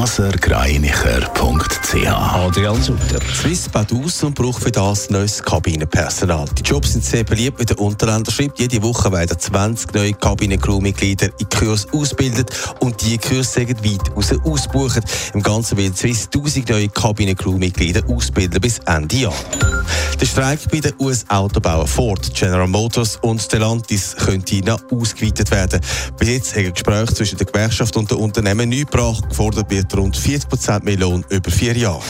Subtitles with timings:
[0.00, 3.20] blasergreinicher.ch Adrian Sutter.
[3.34, 6.46] Swiss baut aus und braucht für das neues Kabinenpersonal.
[6.56, 8.58] Die Jobs sind sehr beliebt, wie der Unterländer schreibt.
[8.58, 12.50] Jede Woche werden 20 neue Kabinencrew-Mitglieder in Kurs ausgebildet
[12.80, 15.04] und die Kurse sind weit raus ausbuchen.
[15.34, 19.34] Im Ganzen wird Swiss 1000 neue Kabinencrew-Mitglieder ausbilden bis Ende Jahr.
[20.20, 25.80] Der Streik bei den US-Autobauern Ford, General Motors und Stellantis könnte noch ausgeweitet werden.
[26.18, 29.26] Bis jetzt haben Gespräche zwischen der Gewerkschaft und den Unternehmen nicht gebracht.
[29.30, 32.02] Gefordert wird rund 40% mehr Lohn über vier Jahre.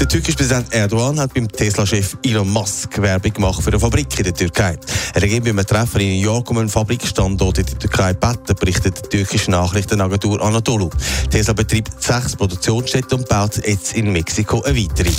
[0.00, 4.24] Der türkische Präsident Erdogan hat beim Tesla-Chef Elon Musk Werbung gemacht für eine Fabrik in
[4.24, 4.78] der Türkei.
[5.12, 8.56] Er ging bei einem Treffen in New York um einen Fabrikstandort in der Türkei gebeten,
[8.58, 10.88] berichtet die türkische Nachrichtenagentur Anadolu.
[11.30, 15.10] Tesla betreibt sechs Produktionsstätten und baut jetzt in Mexiko eine weitere.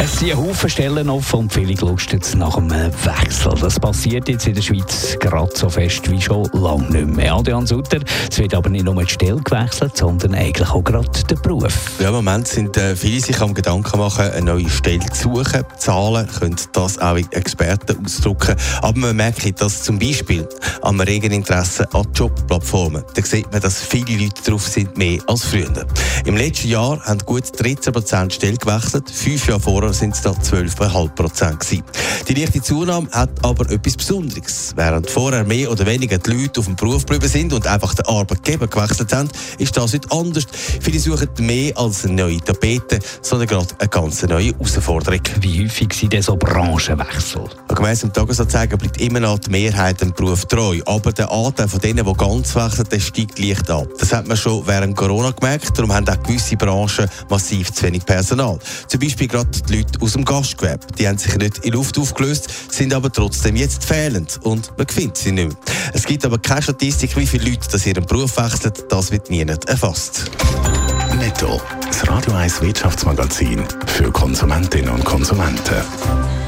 [0.00, 3.52] Es sind Haufen Stellen offen und viele lusten nach einem Wechsel.
[3.60, 7.34] Das passiert jetzt in der Schweiz gerade so fest wie schon lange nicht mehr.
[7.34, 7.98] Adrian Sutter,
[8.30, 11.98] es wird aber nicht nur die Stelle gewechselt, sondern eigentlich auch gerade der Beruf.
[11.98, 15.64] Ja, Im Moment sind äh, viele sich am Gedanken machen, eine neue Stelle zu suchen.
[15.78, 18.54] Zahlen können das auch Experten ausdrücken.
[18.80, 20.48] Aber man merkt dass zum Beispiel
[20.88, 23.04] am regen Interesse an Jobplattformen.
[23.14, 25.86] Da sieht man, dass viele Leute drauf sind, mehr als früher.
[26.24, 29.10] Im letzten Jahr haben gut 13 Prozent Stellen gewechselt.
[29.10, 31.84] Fünf Jahre vorher sind es da 12,5 Prozent gewesen.
[32.26, 34.72] Die leichte Zunahme hat aber etwas Besonderes.
[34.76, 38.06] Während vorher mehr oder weniger die Leute auf dem Beruf geblieben sind und einfach den
[38.06, 40.46] Arbeitgeber gewechselt haben, ist das heute anders.
[40.80, 45.20] Viele suchen mehr als eine neue Tapete, sondern gerade eine ganz neue Herausforderung.
[45.40, 47.44] Wie häufig sind denn so Branchenwechsel?
[47.74, 50.77] Gemäss dem Tagesanzeiger bleibt immer noch die Mehrheit dem Beruf treu.
[50.86, 53.88] Aber der Anteil von denen, die ganz wechseln, der steigt leicht ab.
[53.98, 55.76] Das hat man schon während Corona gemerkt.
[55.76, 58.58] Darum haben auch gewisse Branchen massiv zu wenig Personal.
[58.86, 60.86] Zum Beispiel gerade die Leute aus dem Gastgewerbe.
[60.98, 65.16] Die haben sich nicht in Luft aufgelöst, sind aber trotzdem jetzt fehlend und man findet
[65.18, 65.56] sie nicht mehr.
[65.92, 68.72] Es gibt aber keine Statistik, wie viele Leute das ihren Beruf wechseln.
[68.88, 70.30] Das wird nie erfasst.
[71.18, 76.47] Netto, das Radio 1 Wirtschaftsmagazin für Konsumentinnen und Konsumenten.